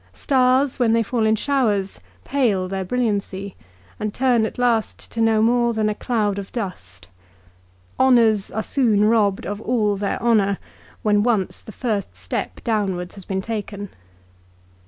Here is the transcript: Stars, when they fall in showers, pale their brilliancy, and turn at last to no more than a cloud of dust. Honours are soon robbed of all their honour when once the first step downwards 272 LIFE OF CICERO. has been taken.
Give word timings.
Stars, 0.15 0.79
when 0.79 0.93
they 0.93 1.03
fall 1.03 1.27
in 1.27 1.35
showers, 1.35 1.99
pale 2.23 2.67
their 2.67 2.83
brilliancy, 2.83 3.55
and 3.99 4.11
turn 4.11 4.47
at 4.47 4.57
last 4.57 5.11
to 5.11 5.21
no 5.21 5.43
more 5.43 5.75
than 5.75 5.89
a 5.89 5.93
cloud 5.93 6.39
of 6.39 6.51
dust. 6.51 7.07
Honours 7.99 8.49
are 8.49 8.63
soon 8.63 9.05
robbed 9.05 9.45
of 9.45 9.61
all 9.61 9.95
their 9.95 10.19
honour 10.19 10.57
when 11.03 11.21
once 11.21 11.61
the 11.61 11.71
first 11.71 12.15
step 12.15 12.63
downwards 12.63 13.13
272 13.13 13.13
LIFE 13.13 13.13
OF 13.13 13.13
CICERO. 13.13 13.15
has 13.15 13.25
been 13.25 13.41
taken. 13.41 13.89